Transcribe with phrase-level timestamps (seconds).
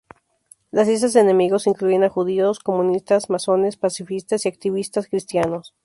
[0.71, 5.75] Las listas de "enemigos" incluían a judíos, comunistas, masones, pacifistas, y activistas cristianos.